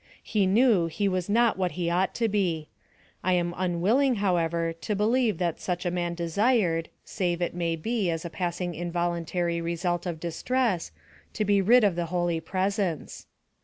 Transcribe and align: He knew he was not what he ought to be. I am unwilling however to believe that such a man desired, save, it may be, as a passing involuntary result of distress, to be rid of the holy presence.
He 0.23 0.47
knew 0.47 0.87
he 0.87 1.07
was 1.07 1.29
not 1.29 1.59
what 1.59 1.73
he 1.73 1.87
ought 1.87 2.15
to 2.15 2.27
be. 2.27 2.67
I 3.23 3.33
am 3.33 3.53
unwilling 3.55 4.15
however 4.15 4.73
to 4.81 4.95
believe 4.95 5.37
that 5.37 5.59
such 5.61 5.85
a 5.85 5.91
man 5.91 6.15
desired, 6.15 6.89
save, 7.05 7.39
it 7.39 7.53
may 7.53 7.75
be, 7.75 8.09
as 8.09 8.25
a 8.25 8.31
passing 8.31 8.73
involuntary 8.73 9.61
result 9.61 10.07
of 10.07 10.19
distress, 10.19 10.91
to 11.33 11.45
be 11.45 11.61
rid 11.61 11.83
of 11.83 11.95
the 11.95 12.07
holy 12.07 12.39
presence. 12.39 13.27